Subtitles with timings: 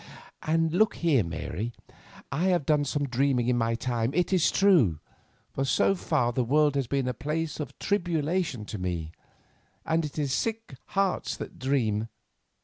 [0.41, 1.73] And look here, Mary,
[2.31, 4.99] I have done some dreaming in my time, it is true,
[5.51, 9.11] for so far the world has been a place of tribulation to me,
[9.85, 12.07] and it is sick hearts that dream.